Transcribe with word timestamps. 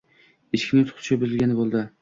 Eshikning 0.59 0.87
tutqichi 0.89 1.21
buzilgani 1.25 1.63
boʻldi. 1.63 1.87